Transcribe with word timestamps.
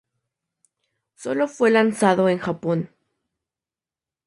Solo 1.13 1.47
fue 1.47 1.69
lanzado 1.69 2.27
en 2.27 2.39
Japón. 2.39 2.89